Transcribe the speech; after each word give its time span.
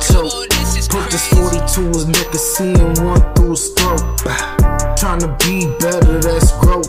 choke. 0.00 0.48
Put 0.88 1.10
this 1.10 1.28
42 1.28 1.88
his 1.88 2.06
neck 2.08 2.26
and 2.26 2.40
see 2.40 2.72
him 2.72 2.94
run 2.94 3.20
through 3.34 3.50
his 3.50 3.68
throat. 3.70 4.00
Trying 4.96 5.20
to 5.20 5.28
be 5.44 5.66
better, 5.78 6.18
that's 6.18 6.52
growth. 6.58 6.88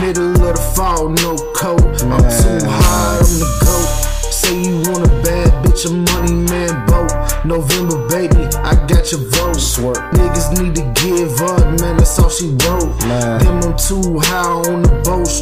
Middle 0.00 0.32
of 0.32 0.56
the 0.56 0.72
fall, 0.74 1.08
no 1.08 1.36
coat. 1.54 1.82
I'm 2.02 2.24
too 2.26 2.66
high, 2.66 3.18
I'm 3.18 3.38
the 3.38 3.48
goat. 3.62 4.08
Say 4.32 4.58
you 4.58 4.76
want 4.90 5.06
a 5.06 5.12
bad 5.22 5.64
bitch, 5.64 5.86
a 5.86 5.92
money 5.92 6.34
man 6.34 6.86
boat. 6.86 7.12
November, 7.44 8.08
baby, 8.08 8.44
I 8.58 8.74
got 8.86 9.12
your 9.12 9.20
vote. 9.30 9.54
Swerve. 9.54 9.98
Niggas 10.14 10.60
need 10.60 10.74
to 10.76 10.82
give 11.00 11.40
up, 11.42 11.80
man, 11.80 11.96
that's 11.96 12.18
all 12.18 12.28
she 12.28 12.48
wrote. 12.66 12.90
Man. 13.06 13.38
Them 13.44 13.62
I'm 13.62 13.76
too 13.76 14.18
high 14.18 14.70
on 14.70 14.82
the 14.82 14.97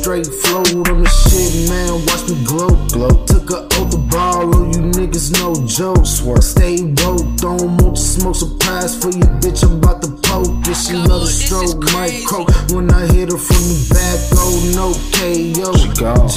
straight 0.06 0.27
float 0.27 0.88
on 0.88 1.02
the 1.02 1.10
shit, 1.10 1.69
man. 1.69 1.91
Watch 2.06 2.30
me 2.30 2.38
glow. 2.46 2.70
Glow. 2.95 3.10
Took 3.27 3.51
a 3.51 3.66
oath 3.74 3.91
to 3.91 3.98
borrow, 4.06 4.62
you 4.70 4.95
niggas 4.95 5.34
no 5.34 5.51
joke. 5.66 6.06
Swerve. 6.06 6.45
Stay 6.45 6.79
woke, 7.02 7.27
don't 7.42 7.82
want 7.82 7.96
to 7.96 8.02
smoke. 8.02 8.37
Surprise 8.37 8.95
for 8.95 9.10
you, 9.10 9.27
bitch, 9.42 9.66
I'm 9.66 9.82
about 9.82 10.02
to 10.02 10.10
poke. 10.23 10.46
Love 11.10 11.27
the 11.27 11.27
stroke, 11.27 11.82
might 11.91 12.23
croak. 12.24 12.46
When 12.70 12.88
I 12.92 13.06
hit 13.10 13.32
her 13.32 13.38
from 13.38 13.62
the 13.66 13.79
back, 13.91 14.19
oh 14.38 14.55
no 14.79 14.95
KO. 15.10 15.74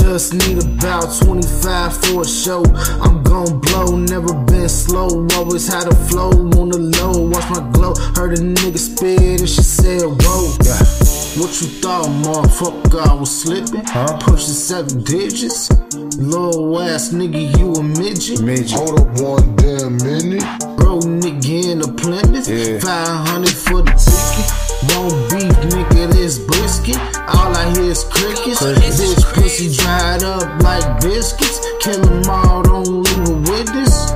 Just 0.01 0.33
need 0.33 0.57
about 0.57 1.13
25 1.21 1.97
for 2.01 2.21
a 2.23 2.27
show. 2.27 2.65
I'm 3.05 3.21
gon' 3.21 3.59
blow, 3.59 3.95
never 3.95 4.33
been 4.49 4.67
slow. 4.67 5.27
Always 5.37 5.67
had 5.67 5.85
a 5.85 5.95
flow 6.09 6.31
on 6.57 6.69
the 6.69 6.79
low. 6.97 7.21
Watch 7.29 7.47
my 7.51 7.61
glow. 7.69 7.93
Heard 8.17 8.33
a 8.33 8.41
nigga 8.41 8.79
spit 8.79 9.41
and 9.41 9.47
she 9.47 9.61
said, 9.61 10.01
Whoa. 10.01 10.57
Yeah. 10.65 10.98
What 11.39 11.61
you 11.61 11.67
thought, 11.79 12.05
motherfucker? 12.25 12.99
I 12.99 13.13
was 13.13 13.31
slipping? 13.31 13.85
Huh? 13.85 14.17
Pushing 14.19 14.53
seven 14.53 15.03
digits? 15.03 15.71
Little 16.17 16.81
ass 16.81 17.13
nigga, 17.13 17.57
you 17.57 17.71
a 17.75 17.81
midget? 17.81 18.41
Midget. 18.41 18.71
Hold 18.71 18.99
up 18.99 19.07
one 19.21 19.55
damn 19.55 19.95
minute. 20.03 20.43
Bro, 20.75 20.99
nigga 20.99 21.71
in 21.71 21.79
the 21.79 21.87
Plymouth. 21.95 22.43
Yeah. 22.45 22.79
500 22.79 23.55
for 23.55 23.81
the 23.87 23.95
ticket. 23.95 24.51
Won't 24.91 25.15
beef, 25.31 25.55
nigga, 25.71 26.11
this 26.11 26.39
brisket. 26.39 26.99
All 27.31 27.55
I 27.55 27.71
hear 27.71 27.91
is 27.91 28.03
crickets. 28.03 28.59
Crickets. 28.59 28.99
Bitch, 28.99 29.33
pussy 29.33 29.73
dried 29.73 30.23
up 30.23 30.61
like 30.61 30.99
biscuits. 30.99 31.61
Kill 31.79 32.03
'em 32.03 32.29
all, 32.29 32.63
don't 32.63 33.03
leave 33.07 33.29
a 33.29 33.33
witness. 33.49 34.11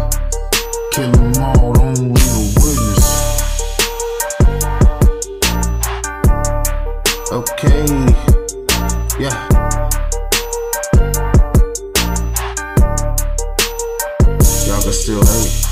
Kill 0.92 1.08
'em 1.16 1.42
all, 1.42 1.72
don't 1.72 1.96
leave 1.96 2.36
a 2.36 2.44
witness. 2.60 2.93
Okay. 7.34 7.86
Yeah. 9.20 9.48
Y'all 14.68 14.84
can 14.84 14.94
still 14.94 15.24
hate. 15.26 15.63